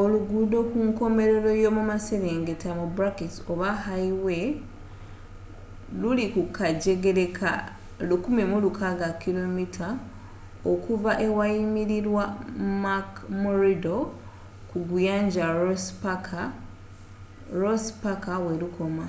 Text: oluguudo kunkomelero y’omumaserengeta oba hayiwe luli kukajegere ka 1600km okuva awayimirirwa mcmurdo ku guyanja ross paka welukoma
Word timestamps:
oluguudo 0.00 0.58
kunkomelero 0.70 1.50
y’omumaserengeta 1.62 2.70
oba 3.52 3.68
hayiwe 3.84 4.38
luli 6.00 6.24
kukajegere 6.34 7.26
ka 7.38 7.52
1600km 8.10 9.58
okuva 10.72 11.12
awayimirirwa 11.26 12.24
mcmurdo 12.82 13.96
ku 14.70 14.78
guyanja 14.88 15.44
ross 17.62 17.84
paka 18.04 18.32
welukoma 18.44 19.06